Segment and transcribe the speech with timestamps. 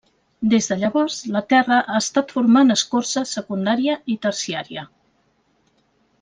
[0.51, 4.87] Des de llavors, la Terra ha estat formant escorça secundària i terciària.